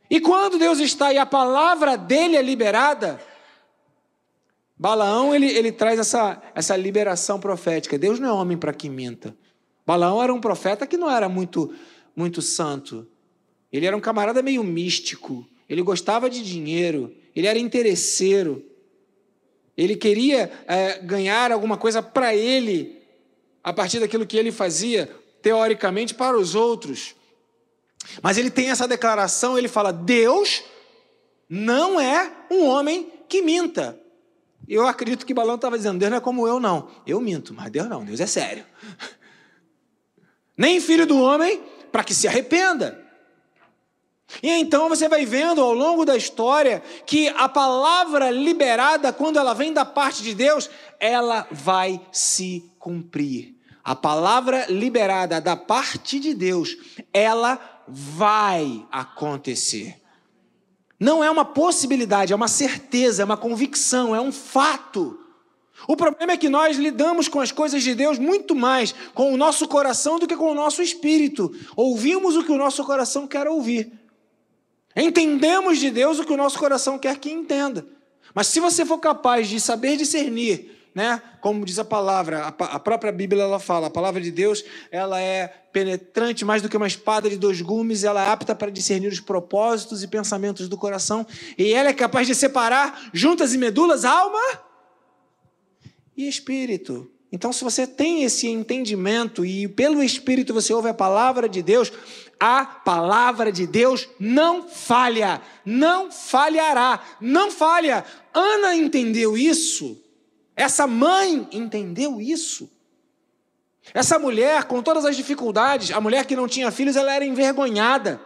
[0.08, 3.20] E quando Deus está e a palavra dele é liberada,
[4.78, 7.98] Balaão ele, ele traz essa, essa liberação profética.
[7.98, 9.36] Deus não é homem para que minta.
[9.86, 11.74] Balaão era um profeta que não era muito,
[12.14, 13.06] muito santo.
[13.72, 15.46] Ele era um camarada meio místico.
[15.68, 17.12] Ele gostava de dinheiro.
[17.34, 18.64] Ele era interesseiro.
[19.76, 23.02] Ele queria é, ganhar alguma coisa para ele,
[23.62, 25.10] a partir daquilo que ele fazia,
[25.42, 27.15] teoricamente, para os outros.
[28.22, 30.62] Mas ele tem essa declaração, ele fala: Deus
[31.48, 33.98] não é um homem que minta.
[34.68, 36.88] Eu acredito que Balão estava dizendo: Deus não é como eu, não.
[37.06, 38.64] Eu minto, mas Deus não, Deus é sério.
[40.56, 43.04] Nem filho do homem para que se arrependa.
[44.42, 49.54] E então você vai vendo ao longo da história que a palavra liberada, quando ela
[49.54, 53.54] vem da parte de Deus, ela vai se cumprir.
[53.84, 56.76] A palavra liberada da parte de Deus,
[57.12, 60.01] ela vai acontecer.
[60.99, 65.20] Não é uma possibilidade, é uma certeza, é uma convicção, é um fato.
[65.87, 69.37] O problema é que nós lidamos com as coisas de Deus muito mais com o
[69.37, 71.55] nosso coração do que com o nosso espírito.
[71.77, 73.92] Ouvimos o que o nosso coração quer ouvir.
[74.96, 77.87] Entendemos de Deus o que o nosso coração quer que entenda.
[78.35, 83.12] Mas se você for capaz de saber discernir, né, como diz a palavra, a própria
[83.12, 87.28] Bíblia ela fala, a palavra de Deus, ela é penetrante mais do que uma espada
[87.28, 91.26] de dois gumes, ela é apta para discernir os propósitos e pensamentos do coração,
[91.59, 94.40] e ela é capaz de separar juntas e medulas, alma
[96.16, 97.11] e espírito.
[97.30, 101.92] Então, se você tem esse entendimento e pelo Espírito você ouve a palavra de Deus,
[102.40, 108.02] a palavra de Deus não falha, não falhará, não falha.
[108.32, 110.05] Ana entendeu isso,
[110.56, 112.70] essa mãe entendeu isso.
[113.92, 118.20] Essa mulher, com todas as dificuldades, a mulher que não tinha filhos, ela era envergonhada.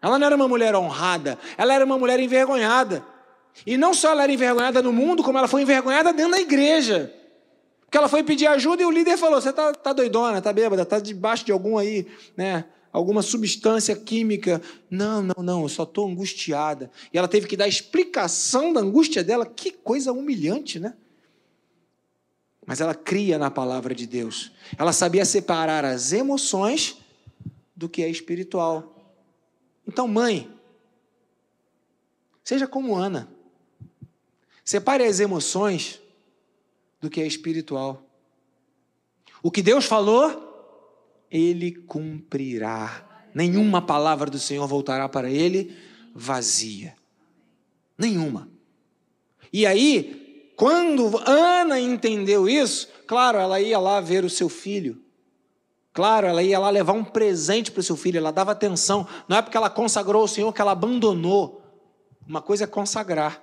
[0.00, 3.04] Ela não era uma mulher honrada, ela era uma mulher envergonhada.
[3.66, 7.12] E não só ela era envergonhada no mundo, como ela foi envergonhada dentro da igreja.
[7.82, 10.84] Porque ela foi pedir ajuda e o líder falou: Você tá, tá doidona, tá bêbada,
[10.84, 12.06] tá debaixo de algum aí,
[12.36, 12.64] né?
[12.92, 14.60] Alguma substância química.
[14.90, 16.90] Não, não, não, eu só estou angustiada.
[17.12, 19.46] E ela teve que dar explicação da angústia dela.
[19.46, 20.94] Que coisa humilhante, né?
[22.66, 24.52] Mas ela cria na palavra de Deus.
[24.78, 26.98] Ela sabia separar as emoções
[27.74, 29.16] do que é espiritual.
[29.86, 30.50] Então, mãe,
[32.44, 33.28] seja como Ana.
[34.64, 36.00] Separe as emoções
[37.00, 38.08] do que é espiritual.
[39.42, 43.28] O que Deus falou, ele cumprirá.
[43.34, 45.76] Nenhuma palavra do Senhor voltará para ele
[46.14, 46.94] vazia.
[47.98, 48.48] Nenhuma.
[49.52, 50.21] E aí,
[50.62, 55.02] quando Ana entendeu isso, claro, ela ia lá ver o seu filho.
[55.92, 59.04] Claro, ela ia lá levar um presente para o seu filho, ela dava atenção.
[59.26, 61.60] Não é porque ela consagrou o Senhor que ela abandonou.
[62.28, 63.42] Uma coisa é consagrar,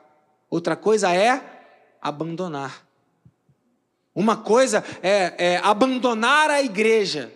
[0.49, 1.43] outra coisa é
[2.01, 2.87] abandonar.
[4.15, 7.33] Uma coisa é, é abandonar a igreja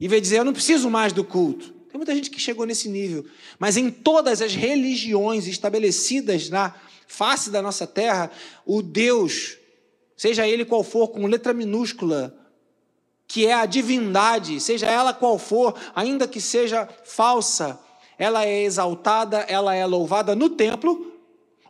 [0.00, 1.70] e vai dizer: Eu não preciso mais do culto.
[1.90, 3.26] Tem muita gente que chegou nesse nível.
[3.58, 6.74] Mas em todas as religiões estabelecidas na
[7.06, 8.30] face da nossa terra,
[8.66, 9.56] o Deus,
[10.16, 12.34] seja ele qual for, com letra minúscula,
[13.26, 17.78] que é a divindade, seja ela qual for, ainda que seja falsa,
[18.18, 21.14] ela é exaltada, ela é louvada no templo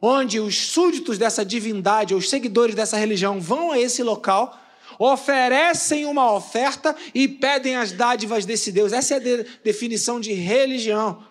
[0.06, 4.60] onde os súditos dessa divindade, os seguidores dessa religião vão a esse local,
[4.98, 8.92] oferecem uma oferta e pedem as dádivas desse Deus.
[8.92, 11.24] Essa é a de definição de religião.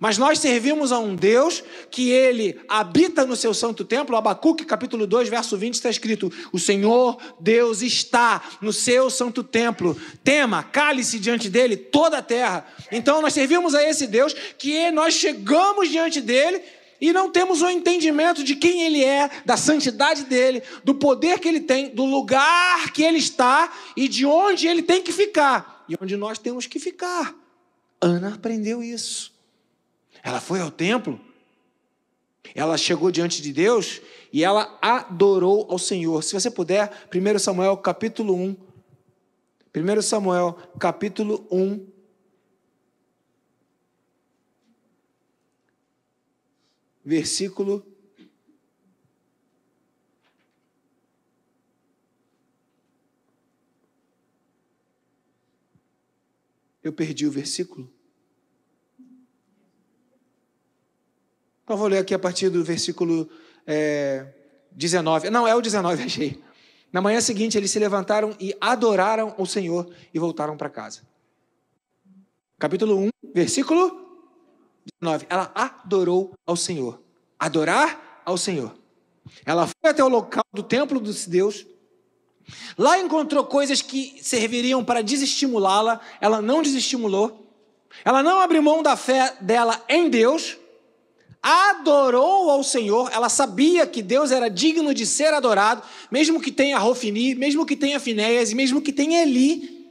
[0.00, 4.16] Mas nós servimos a um Deus que ele habita no seu santo templo.
[4.16, 9.96] Abacuque, capítulo 2, verso 20, está escrito: O Senhor Deus está no seu santo templo.
[10.24, 12.66] Tema, cale-se diante dele toda a terra.
[12.90, 16.60] Então nós servimos a esse Deus que nós chegamos diante dele
[17.00, 21.40] e não temos o um entendimento de quem ele é, da santidade dele, do poder
[21.40, 25.84] que ele tem, do lugar que ele está e de onde ele tem que ficar
[25.88, 27.34] e onde nós temos que ficar.
[28.00, 29.31] Ana aprendeu isso.
[30.22, 31.20] Ela foi ao templo,
[32.54, 34.00] ela chegou diante de Deus
[34.32, 36.22] e ela adorou ao Senhor.
[36.22, 38.56] Se você puder, 1 Samuel capítulo 1.
[39.74, 41.86] 1 Samuel capítulo 1,
[47.04, 47.84] versículo
[56.82, 57.88] Eu perdi o versículo.
[61.64, 63.28] Então vou ler aqui a partir do versículo
[63.66, 64.26] é,
[64.72, 65.30] 19.
[65.30, 66.42] Não, é o 19, achei.
[66.92, 71.00] Na manhã seguinte, eles se levantaram e adoraram o Senhor e voltaram para casa.
[72.58, 74.02] Capítulo 1, versículo
[75.00, 77.00] 19, ela adorou ao Senhor.
[77.38, 78.74] Adorar ao Senhor.
[79.44, 81.66] Ela foi até o local do templo dos Deus.
[82.76, 86.00] Lá encontrou coisas que serviriam para desestimulá-la.
[86.20, 87.46] Ela não desestimulou.
[88.04, 90.58] Ela não abriu mão da fé dela em Deus.
[91.42, 93.10] Adorou ao Senhor.
[93.12, 97.76] Ela sabia que Deus era digno de ser adorado, mesmo que tenha Rofini, mesmo que
[97.76, 99.82] tenha Finéias e mesmo que tenha Eli.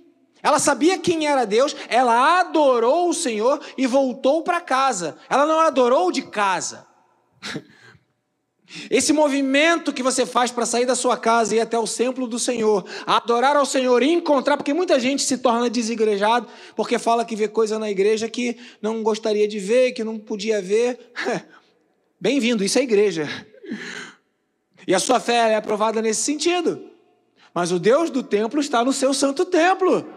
[0.42, 5.18] Ela sabia quem era Deus, ela adorou o Senhor e voltou para casa.
[5.30, 6.88] Ela não adorou de casa.
[8.90, 12.26] Esse movimento que você faz para sair da sua casa e ir até o templo
[12.26, 17.26] do Senhor, adorar ao Senhor e encontrar, porque muita gente se torna desigrejado porque fala
[17.26, 21.12] que vê coisa na igreja que não gostaria de ver, que não podia ver.
[22.20, 23.28] Bem-vindo, isso é igreja.
[24.88, 26.82] E a sua fé é aprovada nesse sentido.
[27.54, 30.08] Mas o Deus do templo está no seu santo templo.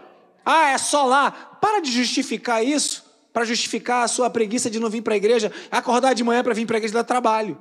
[0.45, 1.31] Ah, é só lá.
[1.31, 5.51] Para de justificar isso, para justificar a sua preguiça de não vir para a igreja,
[5.69, 7.57] acordar de manhã para vir para a igreja dar trabalho.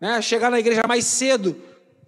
[0.00, 0.20] Né?
[0.22, 1.56] Chegar na igreja mais cedo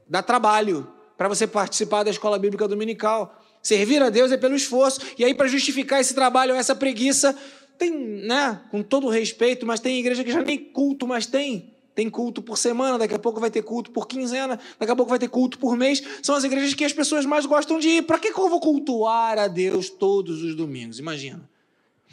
[0.09, 3.41] dá trabalho para você participar da escola bíblica dominical.
[3.63, 5.01] Servir a Deus é pelo esforço.
[5.19, 7.37] E aí, para justificar esse trabalho, essa preguiça,
[7.79, 11.73] tem, né, com todo respeito, mas tem igreja que já nem culto mais tem.
[11.95, 15.11] Tem culto por semana, daqui a pouco vai ter culto por quinzena, daqui a pouco
[15.11, 16.03] vai ter culto por mês.
[16.23, 18.03] São as igrejas que as pessoas mais gostam de ir.
[18.03, 20.99] Para que, que eu vou cultuar a Deus todos os domingos?
[20.99, 21.49] Imagina.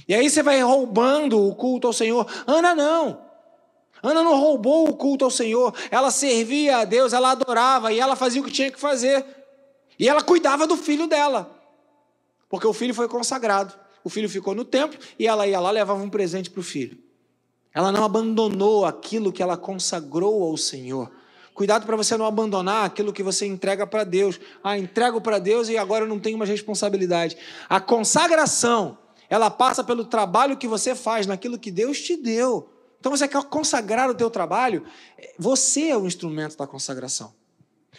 [0.08, 2.28] E aí você vai roubando o culto ao Senhor.
[2.46, 3.29] Ana não.
[4.02, 5.74] Ana não roubou o culto ao Senhor.
[5.92, 9.26] Ela servia a Deus, ela adorava e ela fazia o que tinha que fazer.
[9.98, 11.56] E ela cuidava do filho dela.
[12.48, 13.74] Porque o filho foi consagrado.
[14.04, 16.98] O filho ficou no templo e ela ia lá levava um presente para o filho.
[17.74, 21.12] Ela não abandonou aquilo que ela consagrou ao Senhor.
[21.54, 24.40] Cuidado para você não abandonar aquilo que você entrega para Deus.
[24.64, 27.36] Ah, entrego para Deus e agora eu não tenho mais responsabilidade.
[27.68, 28.98] A consagração,
[29.30, 32.70] ela passa pelo trabalho que você faz naquilo que Deus te deu.
[33.00, 34.84] Então você quer consagrar o teu trabalho?
[35.38, 37.34] Você é o instrumento da consagração.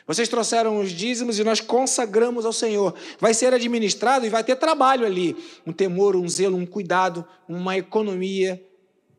[0.07, 2.95] Vocês trouxeram os dízimos e nós consagramos ao Senhor.
[3.19, 5.37] Vai ser administrado e vai ter trabalho ali.
[5.67, 8.63] Um temor, um zelo, um cuidado, uma economia.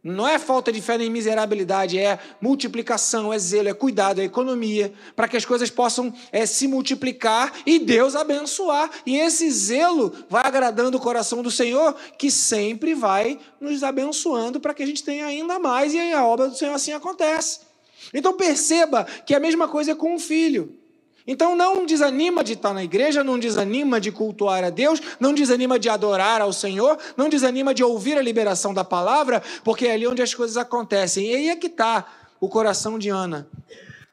[0.03, 4.91] Não é falta de fé nem miserabilidade, é multiplicação, é zelo, é cuidado, é economia,
[5.15, 8.89] para que as coisas possam é, se multiplicar e Deus abençoar.
[9.05, 14.73] E esse zelo vai agradando o coração do Senhor, que sempre vai nos abençoando para
[14.73, 17.59] que a gente tenha ainda mais, e a obra do Senhor assim acontece.
[18.11, 20.80] Então perceba que a mesma coisa é com o filho.
[21.25, 25.77] Então não desanima de estar na igreja, não desanima de cultuar a Deus, não desanima
[25.77, 30.07] de adorar ao Senhor, não desanima de ouvir a liberação da palavra, porque é ali
[30.07, 31.27] onde as coisas acontecem.
[31.27, 32.05] E aí é que está
[32.39, 33.47] o coração de Ana.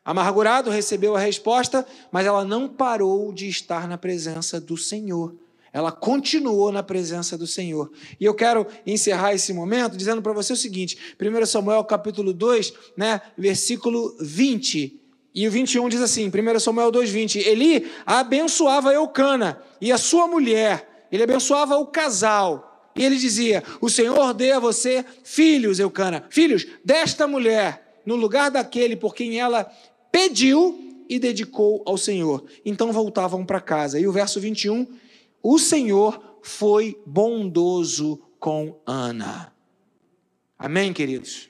[0.05, 5.35] Amargurado recebeu a resposta, mas ela não parou de estar na presença do Senhor.
[5.73, 7.90] Ela continuou na presença do Senhor.
[8.18, 12.73] E eu quero encerrar esse momento dizendo para você o seguinte: 1 Samuel capítulo 2,
[12.97, 14.99] né, versículo 20.
[15.38, 21.07] E o 21 diz assim, 1 Samuel 2,20: Eli abençoava Eucana e a sua mulher,
[21.12, 22.90] ele abençoava o casal.
[22.96, 28.51] E ele dizia: O Senhor dê a você filhos, Eucana, filhos desta mulher, no lugar
[28.51, 29.70] daquele por quem ela
[30.11, 32.44] pediu e dedicou ao Senhor.
[32.64, 34.01] Então voltavam para casa.
[34.01, 34.88] E o verso 21
[35.40, 39.53] o Senhor foi bondoso com Ana.
[40.59, 41.48] Amém, queridos?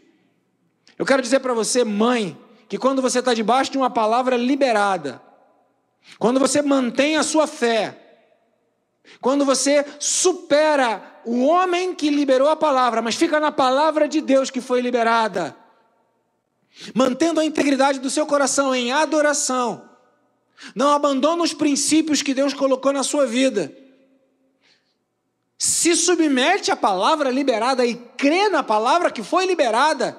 [0.98, 2.37] Eu quero dizer para você, mãe,
[2.68, 5.22] que quando você está debaixo de uma palavra liberada,
[6.18, 8.09] quando você mantém a sua fé,
[9.20, 14.50] quando você supera o homem que liberou a palavra, mas fica na palavra de Deus
[14.50, 15.57] que foi liberada,
[16.94, 19.88] mantendo a integridade do seu coração em adoração,
[20.74, 23.72] não abandona os princípios que Deus colocou na sua vida.
[25.57, 30.16] Se submete à palavra liberada e crê na palavra que foi liberada.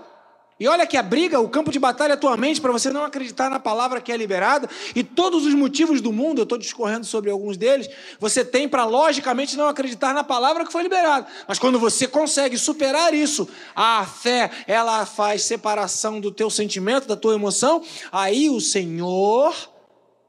[0.60, 3.60] E olha que a briga, o campo de batalha atualmente para você não acreditar na
[3.60, 7.56] palavra que é liberada e todos os motivos do mundo, eu estou discorrendo sobre alguns
[7.56, 11.26] deles, você tem para logicamente não acreditar na palavra que foi liberada.
[11.48, 17.16] Mas quando você consegue superar isso, a fé, ela faz separação do teu sentimento, da
[17.16, 19.56] tua emoção, aí o Senhor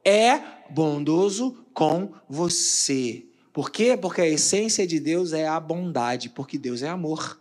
[0.04, 0.40] é
[0.70, 3.26] bondoso com você.
[3.52, 3.98] Por quê?
[4.00, 7.39] Porque a essência de Deus é a bondade, porque Deus é amor.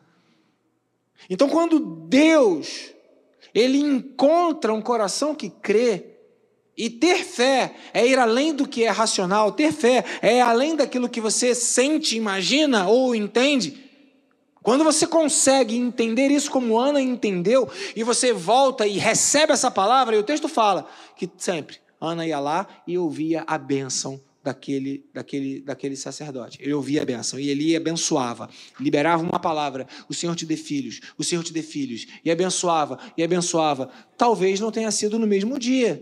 [1.28, 2.94] Então, quando Deus
[3.54, 6.06] ele encontra um coração que crê,
[6.78, 11.10] e ter fé é ir além do que é racional, ter fé é além daquilo
[11.10, 13.90] que você sente, imagina ou entende.
[14.64, 20.16] Quando você consegue entender isso como Ana entendeu, e você volta e recebe essa palavra,
[20.16, 25.62] e o texto fala que sempre Ana ia lá e ouvia a bênção daquele, daquele,
[25.62, 26.60] daquele sacerdote.
[26.62, 28.49] Ele ouvia a bênção e ele abençoava,
[28.80, 32.99] liberava uma palavra: o Senhor te dê filhos, o Senhor te dê filhos, e abençoava,
[33.17, 33.89] e abençoava.
[34.17, 36.02] Talvez não tenha sido no mesmo dia,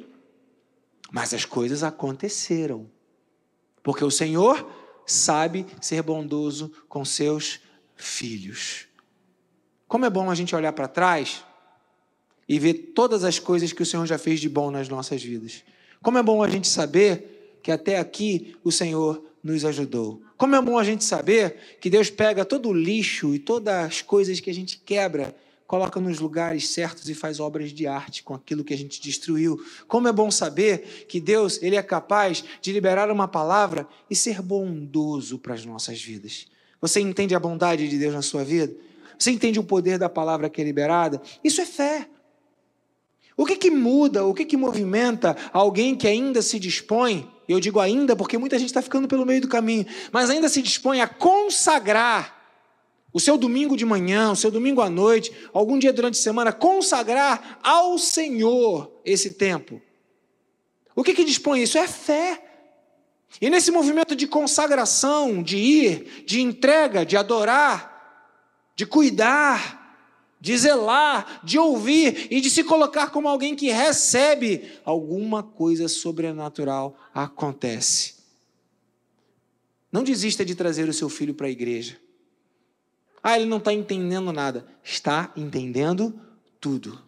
[1.12, 2.90] mas as coisas aconteceram,
[3.82, 4.70] porque o Senhor
[5.06, 7.60] sabe ser bondoso com seus
[7.96, 8.86] filhos.
[9.88, 11.44] Como é bom a gente olhar para trás
[12.48, 15.64] e ver todas as coisas que o Senhor já fez de bom nas nossas vidas.
[16.02, 17.37] Como é bom a gente saber
[17.68, 20.22] que até aqui o Senhor nos ajudou.
[20.38, 24.02] Como é bom a gente saber que Deus pega todo o lixo e todas as
[24.02, 25.36] coisas que a gente quebra,
[25.68, 29.62] coloca nos lugares certos e faz obras de arte com aquilo que a gente destruiu.
[29.86, 34.42] Como é bom saber que Deus, ele é capaz de liberar uma palavra e ser
[34.42, 36.48] bondoso para as nossas vidas.
[36.80, 38.74] Você entende a bondade de Deus na sua vida?
[39.20, 41.22] Você entende o poder da palavra que é liberada?
[41.44, 42.08] Isso é fé.
[43.38, 47.80] O que, que muda, o que, que movimenta alguém que ainda se dispõe, eu digo
[47.80, 51.08] ainda porque muita gente está ficando pelo meio do caminho, mas ainda se dispõe a
[51.08, 52.36] consagrar
[53.14, 56.52] o seu domingo de manhã, o seu domingo à noite, algum dia durante a semana,
[56.52, 59.80] consagrar ao Senhor esse tempo.
[60.96, 61.78] O que, que dispõe isso?
[61.78, 62.44] É fé.
[63.40, 68.34] E nesse movimento de consagração, de ir, de entrega, de adorar,
[68.76, 69.87] de cuidar,
[70.40, 76.98] de zelar, de ouvir e de se colocar como alguém que recebe, alguma coisa sobrenatural
[77.14, 78.16] acontece.
[79.92, 82.00] Não desista de trazer o seu filho para a igreja.
[83.24, 84.68] Ah, ele não está entendendo nada.
[84.84, 86.20] Está entendendo
[86.60, 87.02] tudo.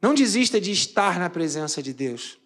[0.00, 2.38] Não desista de estar na presença de Deus.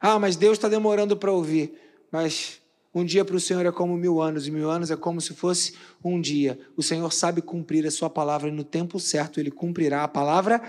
[0.00, 1.78] Ah, mas Deus está demorando para ouvir.
[2.10, 2.59] Mas
[2.94, 5.34] um dia para o Senhor é como mil anos, e mil anos é como se
[5.34, 5.74] fosse
[6.04, 6.58] um dia.
[6.76, 10.60] O Senhor sabe cumprir a sua palavra e no tempo certo ele cumprirá a palavra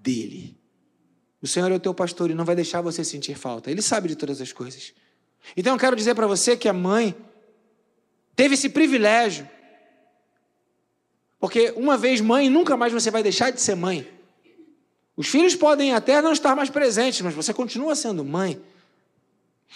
[0.00, 0.56] dele.
[1.42, 3.70] O Senhor é o teu pastor e não vai deixar você sentir falta.
[3.70, 4.94] Ele sabe de todas as coisas.
[5.56, 7.14] Então eu quero dizer para você que a mãe
[8.34, 9.48] teve esse privilégio
[11.38, 14.08] porque uma vez mãe, nunca mais você vai deixar de ser mãe.
[15.16, 18.60] Os filhos podem até não estar mais presentes, mas você continua sendo mãe.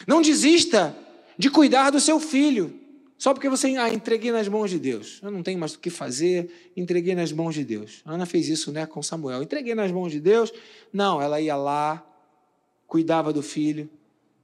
[0.07, 0.97] Não desista
[1.41, 2.79] de cuidar do seu filho,
[3.19, 5.19] só porque você ah, entreguei nas mãos de Deus.
[5.23, 8.03] Eu não tenho mais o que fazer, entreguei nas mãos de Deus.
[8.05, 9.43] A Ana fez isso, né, com Samuel.
[9.43, 10.53] Entreguei nas mãos de Deus.
[10.93, 12.07] Não, ela ia lá,
[12.87, 13.91] cuidava do filho.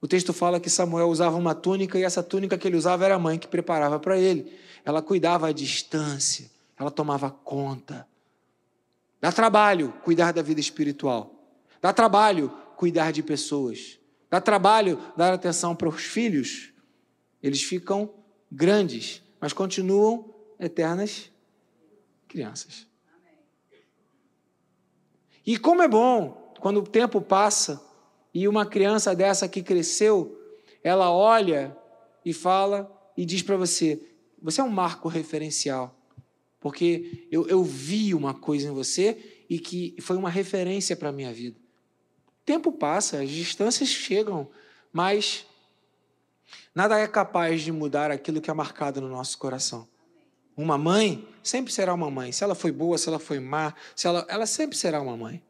[0.00, 3.14] O texto fala que Samuel usava uma túnica e essa túnica que ele usava era
[3.14, 4.52] a mãe que preparava para ele.
[4.84, 8.06] Ela cuidava à distância ela tomava conta.
[9.20, 11.34] Dá trabalho cuidar da vida espiritual.
[11.80, 13.98] Dá trabalho cuidar de pessoas.
[14.30, 16.72] Dá trabalho dar atenção para os filhos.
[17.42, 18.12] Eles ficam
[18.50, 21.30] grandes, mas continuam eternas
[22.28, 22.86] crianças.
[25.46, 27.82] E como é bom quando o tempo passa
[28.34, 30.36] e uma criança dessa que cresceu,
[30.82, 31.76] ela olha
[32.24, 34.02] e fala e diz para você:
[34.40, 35.96] você é um marco referencial
[36.66, 41.12] porque eu, eu vi uma coisa em você e que foi uma referência para a
[41.12, 41.56] minha vida.
[42.26, 44.50] O tempo passa, as distâncias chegam,
[44.92, 45.46] mas
[46.74, 49.88] nada é capaz de mudar aquilo que é marcado no nosso coração.
[50.56, 52.32] Uma mãe sempre será uma mãe.
[52.32, 55.42] Se ela foi boa, se ela foi má, se ela, ela sempre será uma mãe.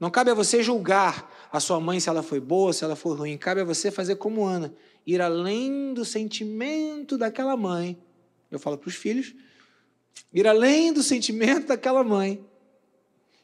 [0.00, 3.16] Não cabe a você julgar a sua mãe se ela foi boa, se ela foi
[3.16, 3.36] ruim.
[3.36, 4.74] Cabe a você fazer como Ana,
[5.06, 7.98] ir além do sentimento daquela mãe
[8.52, 9.34] eu falo para os filhos,
[10.32, 12.44] ir além do sentimento daquela mãe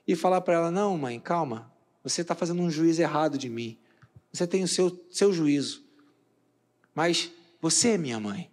[0.07, 1.73] e falar para ela: não, mãe, calma,
[2.05, 3.79] você está fazendo um juízo errado de mim.
[4.33, 5.83] Você tem o seu, seu juízo.
[6.95, 8.51] Mas você é minha mãe.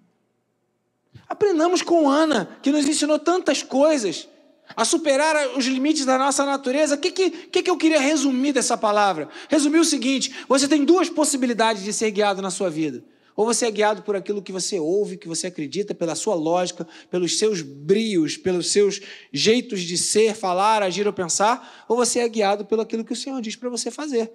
[1.27, 4.27] Aprendamos com Ana, que nos ensinou tantas coisas,
[4.75, 6.95] a superar os limites da nossa natureza.
[6.95, 9.29] O que, que, que eu queria resumir dessa palavra?
[9.49, 13.03] Resumir o seguinte: você tem duas possibilidades de ser guiado na sua vida.
[13.35, 16.87] Ou você é guiado por aquilo que você ouve, que você acredita, pela sua lógica,
[17.11, 19.01] pelos seus brios, pelos seus
[19.31, 23.15] jeitos de ser, falar, agir ou pensar, ou você é guiado pelo aquilo que o
[23.15, 24.31] Senhor diz para você fazer.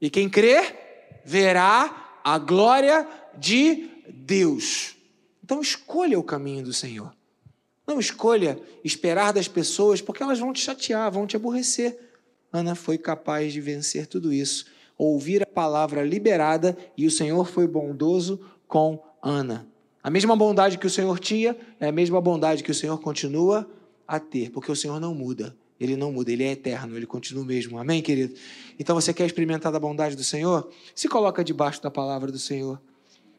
[0.00, 4.96] E quem crer, verá a glória de Deus.
[5.42, 7.14] Então escolha o caminho do Senhor.
[7.86, 11.98] Não escolha esperar das pessoas, porque elas vão te chatear, vão te aborrecer.
[12.52, 14.66] Ana foi capaz de vencer tudo isso
[14.98, 19.66] ouvir a palavra liberada e o Senhor foi bondoso com Ana.
[20.02, 23.68] A mesma bondade que o Senhor tinha é a mesma bondade que o Senhor continua
[24.06, 25.56] a ter, porque o Senhor não muda.
[25.80, 27.78] Ele não muda, ele é eterno, ele continua o mesmo.
[27.78, 28.34] Amém, querido?
[28.78, 30.70] Então você quer experimentar a bondade do Senhor?
[30.94, 32.80] Se coloca debaixo da palavra do Senhor.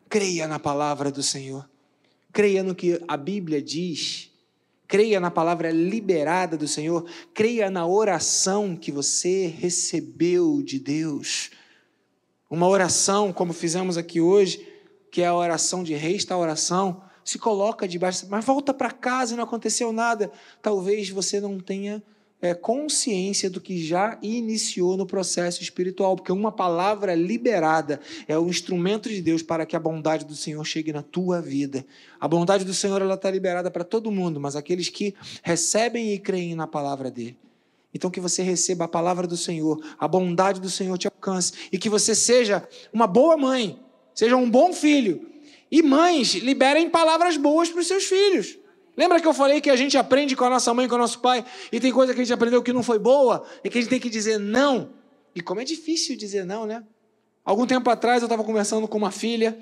[0.08, 1.70] Creia na palavra do Senhor.
[2.32, 4.30] Creia no que a Bíblia diz
[4.90, 11.52] creia na palavra liberada do Senhor, creia na oração que você recebeu de Deus.
[12.50, 14.68] Uma oração, como fizemos aqui hoje,
[15.12, 19.44] que é a oração de restauração, se coloca debaixo, mas volta para casa e não
[19.44, 20.32] aconteceu nada.
[20.60, 22.02] Talvez você não tenha
[22.42, 28.48] é, consciência do que já iniciou no processo espiritual, porque uma palavra liberada é o
[28.48, 31.86] instrumento de Deus para que a bondade do Senhor chegue na tua vida.
[32.20, 35.14] A bondade do Senhor ela está liberada para todo mundo, mas aqueles que
[35.44, 37.38] recebem e creem na palavra dele.
[37.94, 41.78] Então que você receba a palavra do Senhor, a bondade do Senhor te alcance e
[41.78, 43.80] que você seja uma boa mãe,
[44.14, 45.28] seja um bom filho.
[45.72, 48.58] E mães, liberem palavras boas para os seus filhos.
[49.00, 51.20] Lembra que eu falei que a gente aprende com a nossa mãe, com o nosso
[51.20, 53.82] pai, e tem coisa que a gente aprendeu que não foi boa, e que a
[53.82, 54.89] gente tem que dizer não.
[55.34, 56.84] E como é difícil dizer não, né?
[57.45, 59.58] Algum tempo atrás eu estava conversando com uma filha,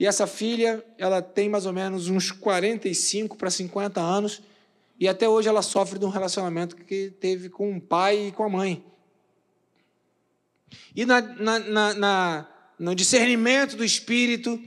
[0.00, 4.42] e essa filha, ela tem mais ou menos uns 45 para 50 anos,
[4.98, 8.42] e até hoje ela sofre de um relacionamento que teve com o pai e com
[8.42, 8.84] a mãe.
[10.96, 12.48] E na, na, na,
[12.80, 14.60] no discernimento do espírito,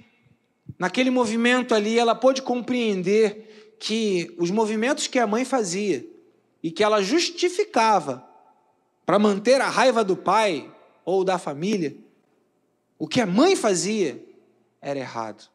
[0.79, 3.49] naquele movimento ali, ela pôde compreender
[3.83, 6.07] que os movimentos que a mãe fazia
[6.63, 8.25] e que ela justificava
[9.05, 10.73] para manter a raiva do pai
[11.03, 11.93] ou da família,
[12.97, 14.23] o que a mãe fazia
[14.81, 15.49] era errado.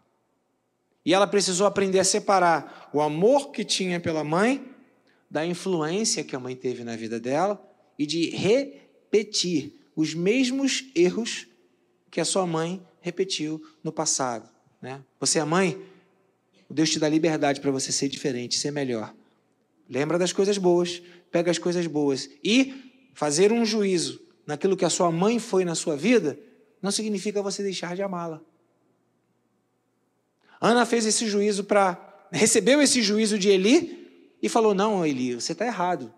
[1.07, 4.63] E ela precisou aprender a separar o amor que tinha pela mãe
[5.31, 7.59] da influência que a mãe teve na vida dela
[7.99, 11.47] e de repetir os mesmos erros
[12.11, 14.51] que a sua mãe repetiu no passado.
[14.83, 15.03] Né?
[15.19, 15.83] Você é mãe,
[16.71, 19.15] Deus te dá liberdade para você ser diferente, ser melhor.
[19.89, 22.29] Lembra das coisas boas, pega as coisas boas.
[22.45, 26.39] E fazer um juízo naquilo que a sua mãe foi na sua vida
[26.81, 28.41] não significa você deixar de amá-la.
[30.61, 32.27] Ana fez esse juízo para.
[32.31, 36.13] recebeu esse juízo de Eli e falou: Não, Eli, você está errado.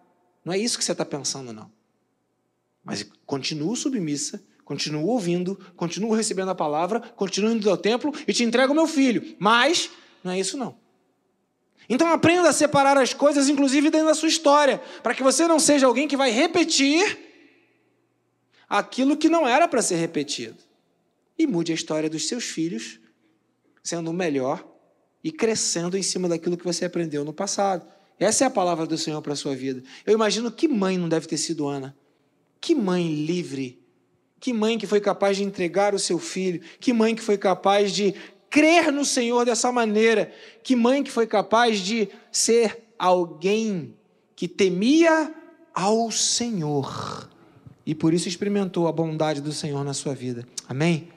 [0.45, 1.71] Não é isso que você está pensando, não.
[2.83, 8.43] Mas continuo submissa, continuo ouvindo, continuo recebendo a palavra, continuo indo ao templo e te
[8.43, 9.37] entrego o meu filho.
[9.39, 9.91] Mas
[10.23, 10.77] não é isso, não.
[11.89, 15.59] Então aprenda a separar as coisas, inclusive dentro da sua história, para que você não
[15.59, 17.19] seja alguém que vai repetir
[18.69, 20.59] aquilo que não era para ser repetido.
[21.37, 23.01] E mude a história dos seus filhos
[23.83, 24.65] sendo o melhor
[25.25, 27.87] e crescendo em cima daquilo que você aprendeu no passado.
[28.19, 29.83] Essa é a palavra do Senhor para a sua vida.
[30.07, 31.97] Eu imagino que mãe não deve ter sido Ana.
[32.61, 33.83] Que mãe livre.
[34.39, 36.61] Que mãe que foi capaz de entregar o seu filho.
[36.79, 38.15] Que mãe que foi capaz de
[38.51, 40.33] crer no Senhor dessa maneira.
[40.63, 43.95] Que mãe que foi capaz de ser alguém
[44.35, 45.33] que temia
[45.73, 47.31] ao Senhor.
[47.87, 50.47] E por isso experimentou a bondade do Senhor na sua vida.
[50.69, 51.11] Amém?